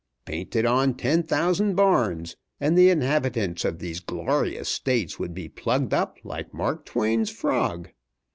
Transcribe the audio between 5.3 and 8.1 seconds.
be plugged up like Mark Twain's frog.